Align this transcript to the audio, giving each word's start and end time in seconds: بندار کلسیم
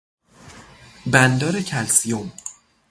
بندار 1.05 1.61
کلسیم 1.61 2.31